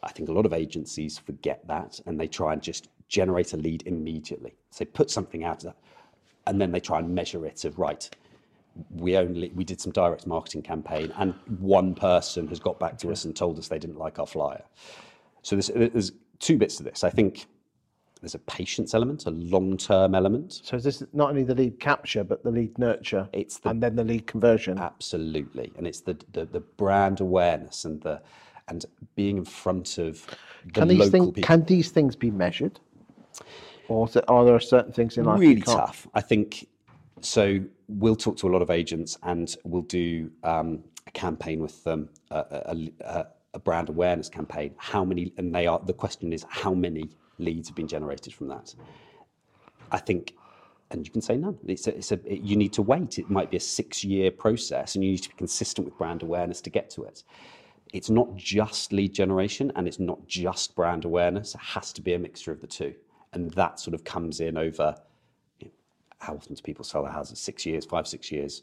I 0.06 0.10
think 0.12 0.28
a 0.28 0.32
lot 0.32 0.46
of 0.46 0.52
agencies 0.52 1.18
forget 1.18 1.66
that 1.66 2.00
and 2.06 2.18
they 2.18 2.28
try 2.28 2.52
and 2.52 2.62
just 2.62 2.88
generate 3.08 3.52
a 3.52 3.56
lead 3.56 3.82
immediately. 3.86 4.54
So 4.70 4.84
put 4.84 5.10
something 5.10 5.42
out 5.44 5.60
there 5.60 5.74
and 6.46 6.60
then 6.60 6.70
they 6.72 6.80
try 6.80 7.00
and 7.00 7.14
measure 7.14 7.44
it 7.44 7.64
of 7.64 7.78
right 7.78 8.08
we 8.90 9.16
only 9.16 9.50
we 9.54 9.64
did 9.64 9.80
some 9.80 9.90
direct 9.92 10.26
marketing 10.26 10.62
campaign 10.62 11.10
and 11.16 11.34
one 11.58 11.94
person 11.94 12.46
has 12.48 12.60
got 12.60 12.78
back 12.78 12.98
to 12.98 13.10
us 13.10 13.24
and 13.24 13.34
told 13.34 13.58
us 13.58 13.68
they 13.68 13.78
didn't 13.78 13.98
like 13.98 14.18
our 14.18 14.26
flyer. 14.26 14.62
So 15.42 15.56
there's, 15.56 15.68
there's 15.68 16.12
two 16.40 16.58
bits 16.58 16.76
to 16.76 16.82
this. 16.82 17.02
I 17.02 17.08
think 17.10 17.46
there's 18.20 18.34
a 18.34 18.38
patience 18.40 18.92
element 18.94 19.24
a 19.26 19.30
long-term 19.30 20.14
element. 20.14 20.60
So 20.62 20.76
is 20.76 20.84
this 20.84 21.02
not 21.14 21.30
only 21.30 21.42
the 21.42 21.54
lead 21.54 21.80
capture, 21.80 22.22
but 22.22 22.44
the 22.44 22.50
lead 22.50 22.78
nurture, 22.78 23.28
It's 23.32 23.58
the- 23.58 23.70
and 23.70 23.82
then 23.82 23.96
the 23.96 24.04
lead 24.04 24.26
conversion? 24.26 24.78
absolutely. 24.78 25.72
And 25.78 25.86
it's 25.86 26.00
the, 26.02 26.16
the 26.32 26.44
the 26.44 26.60
brand 26.60 27.20
awareness 27.20 27.84
and 27.86 28.00
the 28.02 28.20
and 28.68 28.84
being 29.14 29.38
in 29.38 29.44
front 29.44 29.98
of 29.98 30.26
the 30.64 30.72
Can 30.72 30.88
these 30.88 30.98
local 30.98 31.10
things 31.10 31.26
people 31.34 31.46
can 31.46 31.64
these 31.64 31.90
things 31.90 32.16
be 32.16 32.30
measured, 32.30 32.80
or 33.88 34.08
are 34.28 34.44
there 34.44 34.60
certain 34.60 34.92
things 34.92 35.16
in 35.16 35.24
life 35.24 35.40
really 35.40 35.62
tough. 35.62 36.06
I 36.14 36.20
think 36.20 36.66
so. 37.20 37.60
We'll 37.88 38.16
talk 38.16 38.36
to 38.38 38.48
a 38.48 38.50
lot 38.50 38.62
of 38.62 38.70
agents, 38.70 39.16
and 39.22 39.54
we'll 39.64 39.82
do 39.82 40.30
um, 40.42 40.82
a 41.06 41.10
campaign 41.12 41.60
with 41.60 41.84
them, 41.84 42.08
a, 42.30 42.38
a, 42.38 42.92
a, 43.04 43.26
a 43.54 43.58
brand 43.60 43.88
awareness 43.88 44.28
campaign. 44.28 44.74
How 44.76 45.04
many? 45.04 45.32
And 45.36 45.54
they 45.54 45.66
are. 45.66 45.80
The 45.84 45.94
question 45.94 46.32
is, 46.32 46.44
how 46.48 46.74
many 46.74 47.10
leads 47.38 47.68
have 47.68 47.76
been 47.76 47.88
generated 47.88 48.34
from 48.34 48.48
that? 48.48 48.74
I 49.92 49.98
think, 49.98 50.34
and 50.90 51.06
you 51.06 51.12
can 51.12 51.22
say 51.22 51.36
none. 51.36 51.58
It's 51.66 51.86
a, 51.86 51.96
it's 51.96 52.12
a, 52.12 52.14
it, 52.24 52.42
you 52.42 52.56
need 52.56 52.72
to 52.74 52.82
wait. 52.82 53.18
It 53.18 53.30
might 53.30 53.50
be 53.50 53.56
a 53.56 53.60
six 53.60 54.04
year 54.04 54.30
process 54.30 54.94
and 54.94 55.04
you 55.04 55.12
need 55.12 55.22
to 55.22 55.28
be 55.28 55.36
consistent 55.36 55.86
with 55.86 55.96
brand 55.98 56.22
awareness 56.22 56.60
to 56.62 56.70
get 56.70 56.90
to 56.90 57.04
it. 57.04 57.22
It's 57.92 58.10
not 58.10 58.34
just 58.36 58.92
lead 58.92 59.14
generation 59.14 59.72
and 59.76 59.86
it's 59.86 59.98
not 59.98 60.26
just 60.26 60.74
brand 60.74 61.04
awareness. 61.04 61.54
It 61.54 61.60
has 61.60 61.92
to 61.94 62.02
be 62.02 62.14
a 62.14 62.18
mixture 62.18 62.52
of 62.52 62.60
the 62.60 62.66
two. 62.66 62.94
And 63.32 63.50
that 63.52 63.80
sort 63.80 63.94
of 63.94 64.04
comes 64.04 64.40
in 64.40 64.56
over 64.56 64.94
you 65.60 65.66
know, 65.66 65.72
how 66.18 66.34
often 66.34 66.54
do 66.54 66.62
people 66.62 66.84
sell 66.84 67.02
their 67.02 67.12
houses? 67.12 67.38
Six 67.38 67.64
years, 67.64 67.84
five, 67.84 68.06
six 68.06 68.32
years. 68.32 68.62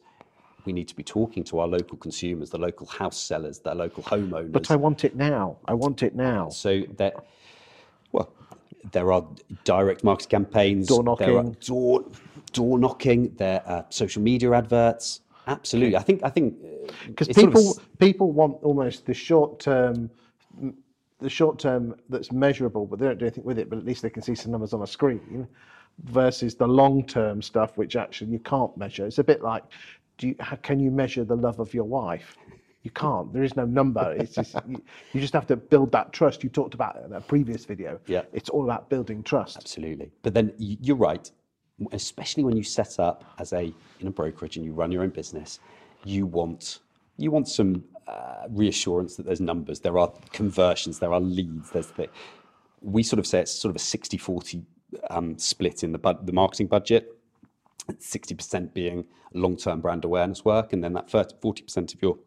We 0.66 0.74
need 0.74 0.88
to 0.88 0.96
be 0.96 1.04
talking 1.04 1.44
to 1.46 1.60
our 1.60 1.68
local 1.68 1.98
consumers, 1.98 2.50
the 2.50 2.58
local 2.58 2.88
house 2.88 3.18
sellers, 3.18 3.60
their 3.60 3.76
local 3.76 4.04
homeowners. 4.04 4.52
But 4.52 4.72
I 4.72 4.78
want 4.78 5.04
it 5.04 5.16
now. 5.16 5.58
I 5.66 5.74
want 5.74 6.04
it 6.04 6.16
now. 6.16 6.50
So 6.50 6.84
that, 6.98 7.16
well, 8.14 8.32
there 8.92 9.12
are 9.12 9.26
direct 9.66 10.04
marketing 10.04 10.30
campaigns, 10.30 10.88
Door 10.88 11.04
knocking. 11.04 11.58
door 11.66 12.06
door 12.54 12.78
knocking, 12.80 13.34
there 13.36 13.62
are 13.66 13.86
social 13.90 14.22
media 14.22 14.52
adverts. 14.54 15.22
Absolutely, 15.48 15.98
I 15.98 16.02
think 16.02 16.22
I 16.24 16.30
think 16.30 16.56
uh, 16.64 16.92
because 17.08 17.28
it's 17.28 17.40
sort 17.40 17.54
of 17.54 17.54
people 17.54 17.82
people 18.00 18.32
want 18.32 18.64
almost 18.64 19.06
the 19.06 19.14
short 19.14 19.60
term 19.60 20.10
the 21.20 21.30
short 21.30 21.60
term 21.60 21.96
that's 22.10 22.32
measurable 22.32 22.86
but 22.86 23.00
they 23.00 23.06
don't 23.06 23.18
do 23.18 23.26
anything 23.26 23.44
with 23.44 23.58
it 23.58 23.70
but 23.70 23.78
at 23.78 23.86
least 23.86 24.02
they 24.02 24.10
can 24.10 24.22
see 24.22 24.36
some 24.36 24.52
numbers 24.52 24.74
on 24.74 24.82
a 24.82 24.88
screen 24.88 25.48
versus 26.06 26.56
the 26.56 26.68
long 26.68 27.06
term 27.06 27.42
stuff 27.42 27.78
which 27.78 27.96
actually 27.96 28.32
you 28.32 28.40
can't 28.40 28.76
measure. 28.78 29.06
It's 29.06 29.20
a 29.20 29.24
bit 29.24 29.42
like 29.42 29.64
do 30.18 30.28
you 30.30 30.36
how, 30.40 30.56
can 30.58 30.80
you 30.80 30.92
measure 30.92 31.24
the 31.24 31.36
love 31.36 31.60
of 31.60 31.74
your 31.74 31.86
wife? 31.86 32.38
You 32.84 32.92
can't. 32.92 33.32
There 33.32 33.44
is 33.44 33.56
no 33.56 33.66
number. 33.66 34.14
It's 34.20 34.36
just 34.36 34.56
you, 34.68 34.82
you 35.14 35.22
just 35.22 35.34
have 35.34 35.48
to 35.48 35.56
build 35.56 35.92
that 35.94 36.12
trust. 36.12 36.44
You 36.44 36.50
talked 36.50 36.74
about 36.74 37.02
in 37.06 37.14
a 37.14 37.22
previous 37.22 37.64
video. 37.64 38.00
Yeah. 38.08 38.24
it's 38.34 38.50
all 38.50 38.66
about 38.66 38.90
building 38.90 39.24
trust. 39.24 39.56
Absolutely. 39.58 40.12
But 40.22 40.34
then 40.34 40.54
you're 40.58 40.98
right, 40.98 41.32
especially 41.92 42.44
when 42.44 42.56
you 42.56 42.64
set 42.64 43.00
up 43.00 43.24
as 43.40 43.54
a 43.54 43.74
in 44.00 44.08
a 44.08 44.12
brokerage 44.12 44.58
and 44.58 44.66
you 44.66 44.74
run 44.74 44.92
your 44.92 45.04
own 45.04 45.10
business, 45.10 45.60
you 46.04 46.26
want 46.26 46.80
you 47.18 47.32
want 47.32 47.48
some 47.48 47.84
uh, 48.08 48.46
reassurance 48.50 49.16
that 49.16 49.26
there's 49.26 49.42
numbers, 49.42 49.80
there 49.80 49.98
are 49.98 50.12
conversions, 50.32 51.00
there 51.00 51.14
are 51.14 51.22
leads, 51.22 51.70
there's 51.72 51.88
the 51.92 52.10
we 52.82 53.02
sort 53.02 53.20
of 53.20 53.26
say 53.26 53.40
it's 53.40 53.52
sort 53.52 53.70
of 53.70 53.78
a 53.78 53.80
60-40 53.80 54.64
um, 55.10 55.38
split 55.38 55.84
in 55.84 55.94
the 55.94 55.98
bud- 55.98 56.26
the 56.26 56.34
marketing 56.34 56.68
budget. 56.68 57.18
60% 57.90 58.74
being 58.74 59.04
long-term 59.34 59.82
brand 59.82 60.06
awareness 60.06 60.46
work 60.46 60.72
and 60.72 60.82
then 60.82 60.94
that 60.94 61.10
30, 61.10 61.36
40% 61.44 61.94
of 61.94 62.02
your 62.02 62.18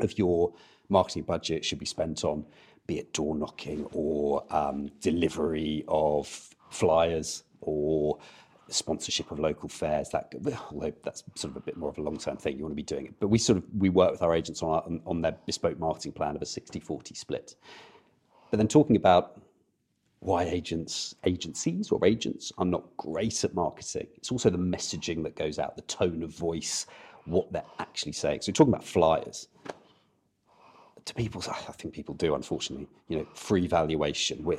of 0.00 0.18
your 0.18 0.52
marketing 0.90 1.22
budget 1.22 1.64
should 1.64 1.78
be 1.78 1.86
spent 1.86 2.24
on 2.24 2.44
be 2.86 2.98
it 2.98 3.12
door 3.12 3.34
knocking 3.34 3.86
or 3.92 4.44
um, 4.54 4.90
delivery 5.00 5.84
of 5.88 6.54
flyers 6.70 7.44
or 7.60 8.18
sponsorship 8.68 9.30
of 9.30 9.38
local 9.38 9.68
fairs 9.68 10.08
that 10.10 10.32
although 10.44 10.86
oh, 10.86 10.92
that's 11.04 11.22
sort 11.34 11.52
of 11.52 11.56
a 11.56 11.60
bit 11.60 11.76
more 11.76 11.88
of 11.88 11.98
a 11.98 12.02
long-term 12.02 12.36
thing 12.36 12.56
you 12.56 12.64
want 12.64 12.72
to 12.72 12.76
be 12.76 12.82
doing 12.82 13.06
it 13.06 13.14
but 13.20 13.28
we 13.28 13.38
sort 13.38 13.58
of 13.58 13.64
we 13.78 13.88
work 13.88 14.10
with 14.10 14.22
our 14.22 14.34
agents 14.34 14.62
on, 14.62 14.70
our, 14.70 14.84
on, 15.06 15.22
their 15.22 15.36
bespoke 15.46 15.78
marketing 15.78 16.10
plan 16.10 16.34
of 16.34 16.42
a 16.42 16.44
60-40 16.44 17.16
split 17.16 17.54
but 18.50 18.58
then 18.58 18.68
talking 18.68 18.96
about 18.96 19.40
why 20.20 20.44
agents, 20.44 21.14
agencies 21.24 21.90
or 21.90 22.04
agents 22.04 22.52
are 22.58 22.64
not 22.64 22.84
great 22.96 23.44
at 23.44 23.54
marketing. 23.54 24.06
It's 24.16 24.32
also 24.32 24.50
the 24.50 24.58
messaging 24.58 25.22
that 25.24 25.36
goes 25.36 25.58
out, 25.58 25.76
the 25.76 25.82
tone 25.82 26.22
of 26.22 26.30
voice, 26.30 26.86
what 27.26 27.52
they're 27.52 27.62
actually 27.78 28.12
saying. 28.12 28.40
So 28.40 28.52
talking 28.52 28.72
about 28.72 28.84
flyers. 28.84 29.48
To 31.06 31.14
people, 31.14 31.40
I 31.48 31.72
think 31.72 31.94
people 31.94 32.14
do, 32.16 32.34
unfortunately, 32.34 32.88
you 33.06 33.18
know, 33.18 33.26
free 33.32 33.68
valuation. 33.68 34.42
We're, 34.42 34.58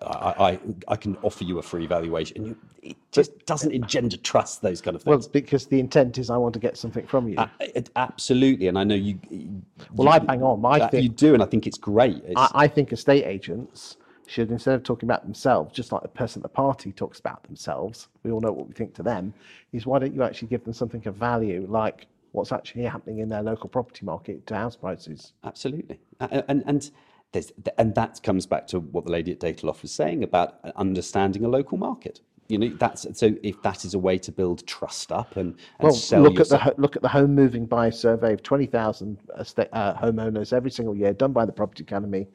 I, 0.00 0.34
I, 0.52 0.58
I 0.88 0.96
can 0.96 1.18
offer 1.20 1.44
you 1.44 1.58
a 1.58 1.62
free 1.62 1.86
valuation. 1.86 2.38
And 2.38 2.46
you, 2.46 2.56
it 2.82 2.96
just 3.12 3.44
doesn't 3.44 3.70
engender 3.70 4.16
trust, 4.16 4.62
those 4.62 4.80
kind 4.80 4.94
of 4.94 5.02
things. 5.02 5.10
well 5.24 5.28
because 5.30 5.66
the 5.66 5.78
intent 5.78 6.16
is 6.16 6.30
i 6.30 6.36
want 6.38 6.54
to 6.54 6.58
get 6.58 6.78
something 6.78 7.06
from 7.06 7.28
you 7.28 7.34
A- 7.36 7.50
it- 7.76 7.90
absolutely. 7.96 8.68
And 8.68 8.78
I 8.78 8.84
know 8.84 8.94
you. 8.94 9.18
you 9.28 9.62
well 9.92 10.08
i 10.08 10.18
bang 10.18 10.42
on 10.42 10.64
i 10.64 10.78
uh, 10.80 10.88
think 10.88 11.02
you 11.02 11.10
do, 11.10 11.34
and 11.34 11.42
I 11.42 11.46
think 11.46 11.66
it's 11.66 11.76
great. 11.76 12.22
It's, 12.24 12.40
I, 12.40 12.50
I 12.54 12.66
think 12.66 12.90
estate 12.92 13.24
agents 13.26 13.98
should, 14.26 14.50
instead 14.50 14.74
of 14.76 14.82
talking 14.82 15.08
about 15.08 15.24
themselves, 15.24 15.74
just 15.74 15.92
like 15.92 16.00
the 16.00 16.08
person 16.08 16.40
at 16.40 16.44
the 16.44 16.48
party 16.48 16.90
talks 16.92 17.20
about 17.20 17.42
themselves, 17.42 18.08
we 18.22 18.30
all 18.30 18.40
know 18.40 18.52
what 18.52 18.66
we 18.66 18.72
think 18.72 18.94
to 18.94 19.02
them, 19.02 19.34
is 19.74 19.84
why 19.84 19.98
don't 19.98 20.14
you 20.14 20.22
actually 20.22 20.48
give 20.48 20.64
them 20.64 20.72
something 20.72 21.06
of 21.06 21.16
value, 21.16 21.66
like 21.68 22.06
what's 22.32 22.52
actually 22.52 22.84
happening 22.84 23.18
in 23.18 23.28
their 23.28 23.42
local 23.42 23.68
property 23.68 24.04
market 24.04 24.46
to 24.46 24.54
house 24.54 24.76
prices? 24.76 25.32
Absolutely, 25.44 26.00
and 26.20 26.62
and 26.66 26.90
there's 27.32 27.52
and 27.78 27.94
that 27.94 28.22
comes 28.22 28.46
back 28.46 28.66
to 28.68 28.80
what 28.80 29.04
the 29.04 29.12
lady 29.12 29.32
at 29.32 29.40
Dataloft 29.40 29.82
was 29.82 29.92
saying 29.92 30.22
about 30.22 30.58
understanding 30.76 31.44
a 31.44 31.48
local 31.48 31.78
market. 31.78 32.20
You 32.48 32.58
know, 32.58 32.68
that's 32.78 33.06
so 33.18 33.34
if 33.42 33.62
that 33.62 33.84
is 33.84 33.94
a 33.94 33.98
way 33.98 34.18
to 34.18 34.32
build 34.32 34.66
trust 34.66 35.12
up 35.12 35.36
and, 35.36 35.50
and 35.78 35.84
Well, 35.84 35.92
sell 35.92 36.22
look 36.22 36.40
at 36.40 36.48
the 36.48 36.74
look 36.78 36.96
at 36.96 37.02
the 37.02 37.08
home 37.08 37.34
moving 37.34 37.64
buyer 37.64 37.92
survey 37.92 38.32
of 38.32 38.42
twenty 38.42 38.66
thousand 38.66 39.18
uh, 39.36 39.94
homeowners 39.94 40.52
every 40.52 40.70
single 40.70 40.96
year, 40.96 41.12
done 41.12 41.32
by 41.32 41.44
the 41.44 41.52
Property 41.52 41.84
Academy. 41.84 42.26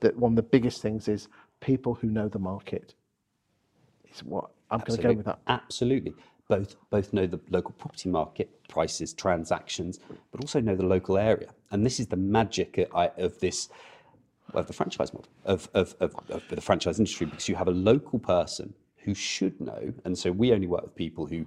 That 0.00 0.16
one 0.16 0.32
of 0.32 0.36
the 0.36 0.42
biggest 0.42 0.80
things 0.80 1.08
is 1.08 1.26
people 1.58 1.94
who 1.94 2.08
know 2.08 2.28
the 2.28 2.38
market. 2.38 2.94
Is 4.12 4.22
what 4.22 4.50
I'm 4.70 4.78
going 4.80 4.96
to 5.00 5.02
go 5.02 5.12
with 5.14 5.26
that. 5.26 5.40
Absolutely. 5.48 6.14
Both 6.48 6.76
both 6.90 7.12
know 7.12 7.26
the 7.26 7.40
local 7.50 7.72
property 7.72 8.08
market, 8.08 8.48
prices, 8.68 9.12
transactions, 9.12 10.00
but 10.32 10.40
also 10.40 10.60
know 10.60 10.74
the 10.74 10.86
local 10.86 11.18
area. 11.18 11.50
And 11.70 11.84
this 11.84 12.00
is 12.00 12.06
the 12.06 12.16
magic 12.16 12.88
of 12.94 13.38
this 13.40 13.68
of 14.54 14.66
the 14.66 14.72
franchise 14.72 15.12
model 15.12 15.30
of, 15.44 15.68
of, 15.74 15.94
of, 16.00 16.14
of 16.30 16.42
the 16.48 16.60
franchise 16.60 16.98
industry 16.98 17.26
because 17.26 17.48
you 17.48 17.54
have 17.54 17.68
a 17.68 17.72
local 17.72 18.18
person 18.18 18.72
who 18.96 19.14
should 19.14 19.60
know. 19.60 19.92
And 20.04 20.16
so 20.16 20.32
we 20.32 20.52
only 20.52 20.66
work 20.66 20.82
with 20.82 20.94
people 20.94 21.26
who 21.26 21.46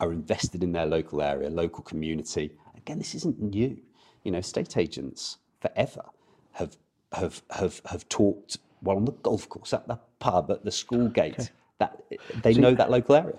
are 0.00 0.12
invested 0.12 0.62
in 0.62 0.72
their 0.72 0.86
local 0.86 1.22
area, 1.22 1.48
local 1.48 1.82
community. 1.82 2.52
Again, 2.76 2.98
this 2.98 3.14
isn't 3.14 3.40
new. 3.40 3.76
You 4.24 4.32
know, 4.32 4.38
estate 4.38 4.76
agents 4.76 5.38
forever 5.60 6.02
have 6.52 6.76
have 7.12 7.42
have 7.50 7.80
have 7.86 8.08
talked 8.08 8.58
well 8.82 8.96
on 8.96 9.04
the 9.04 9.12
golf 9.12 9.48
course, 9.48 9.72
at 9.72 9.86
the 9.88 9.98
pub, 10.18 10.50
at 10.50 10.64
the 10.64 10.70
school 10.70 11.08
gate. 11.08 11.50
That 11.78 12.02
they 12.42 12.54
know 12.54 12.74
that 12.74 12.90
local 12.90 13.16
area. 13.16 13.34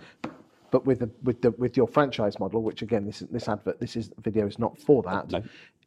But 0.71 0.85
with 0.85 0.99
the 0.99 1.09
with 1.23 1.41
the 1.41 1.51
with 1.51 1.77
your 1.77 1.87
franchise 1.87 2.39
model, 2.39 2.61
which 2.61 2.81
again 2.81 3.05
this 3.05 3.19
this 3.31 3.47
advert 3.47 3.79
this 3.79 3.95
is 3.95 4.11
video 4.21 4.47
is 4.47 4.59
not 4.59 4.77
for 4.77 5.01
that. 5.03 5.31
No. 5.31 5.43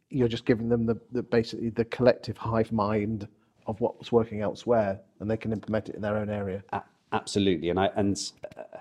You're 0.09 0.27
just 0.27 0.45
giving 0.45 0.67
them 0.67 0.85
the, 0.85 0.99
the 1.13 1.23
basically 1.23 1.69
the 1.69 1.85
collective 1.85 2.37
hive 2.37 2.71
mind 2.71 3.27
of 3.67 3.79
what's 3.79 4.11
working 4.11 4.41
elsewhere, 4.41 4.99
and 5.19 5.29
they 5.29 5.37
can 5.37 5.53
implement 5.53 5.87
it 5.89 5.95
in 5.95 6.01
their 6.01 6.17
own 6.17 6.29
area. 6.29 6.63
A- 6.73 6.81
absolutely, 7.13 7.69
and 7.69 7.79
I 7.79 7.89
and 7.95 8.19
uh, 8.57 8.77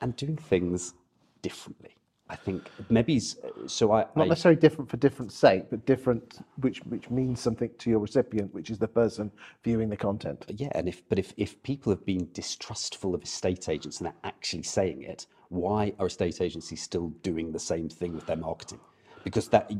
and 0.00 0.16
doing 0.16 0.36
things 0.36 0.94
differently. 1.42 1.97
I 2.30 2.36
think 2.36 2.70
maybe 2.90 3.20
so. 3.20 3.92
I, 3.92 4.00
Not 4.14 4.26
I 4.26 4.28
necessarily 4.28 4.60
different 4.60 4.90
for 4.90 4.98
different 4.98 5.32
sake, 5.32 5.70
but 5.70 5.86
different 5.86 6.44
which 6.60 6.80
which 6.84 7.08
means 7.10 7.40
something 7.40 7.70
to 7.78 7.90
your 7.90 8.00
recipient, 8.00 8.52
which 8.52 8.70
is 8.70 8.78
the 8.78 8.88
person 8.88 9.30
viewing 9.64 9.88
the 9.88 9.96
content. 9.96 10.44
yeah, 10.48 10.68
and 10.74 10.88
if 10.88 11.08
but 11.08 11.18
if 11.18 11.32
if 11.38 11.62
people 11.62 11.90
have 11.90 12.04
been 12.04 12.28
distrustful 12.34 13.14
of 13.14 13.22
estate 13.22 13.68
agents 13.68 13.98
and 13.98 14.06
they're 14.06 14.20
actually 14.24 14.62
saying 14.62 15.02
it, 15.02 15.26
why 15.48 15.92
are 15.98 16.06
estate 16.06 16.40
agencies 16.42 16.82
still 16.82 17.08
doing 17.22 17.50
the 17.50 17.58
same 17.58 17.88
thing 17.88 18.14
with 18.14 18.26
their 18.26 18.36
marketing? 18.36 18.80
Because 19.24 19.48
that 19.48 19.70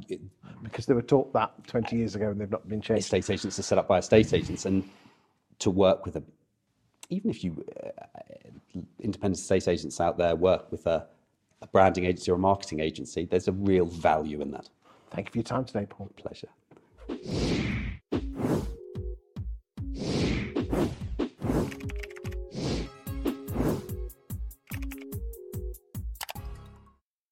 Because 0.63 0.87
they 0.87 0.95
were 0.95 1.03
taught 1.03 1.33
that 1.35 1.53
20 1.67 1.97
years 1.97 2.15
ago 2.15 2.31
and 2.31 2.41
they've 2.41 2.51
not 2.51 2.67
been 2.69 2.81
changed. 2.81 3.05
estate 3.05 3.31
agents 3.31 3.59
are 3.59 3.63
set 3.63 3.79
up 3.79 3.89
by 3.89 3.99
estate 3.99 4.33
agents, 4.33 4.65
and 4.65 4.89
to 5.59 5.71
work 5.71 6.07
with 6.07 6.17
a, 6.17 6.23
even 7.11 7.31
if 7.31 7.45
you 7.45 7.63
uh, 7.85 7.91
independent 9.01 9.39
estate 9.39 9.69
agents 9.69 10.01
out 10.01 10.17
there 10.17 10.35
work 10.35 10.71
with 10.73 10.87
a, 10.87 11.07
a 11.63 11.67
branding 11.67 12.05
agency 12.05 12.31
or 12.31 12.35
a 12.35 12.39
marketing 12.39 12.81
agency, 12.81 13.25
there's 13.25 13.49
a 13.49 13.53
real 13.53 13.87
value 13.87 14.41
in 14.41 14.51
that. 14.53 14.69
Thank 15.11 15.29
you 15.29 15.33
for 15.33 15.39
your 15.39 15.45
time 15.45 15.65
today, 15.65 15.87
Paul. 15.89 16.11
Pleasure. 16.17 16.49